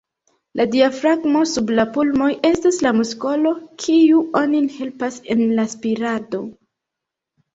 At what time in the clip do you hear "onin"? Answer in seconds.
4.41-4.65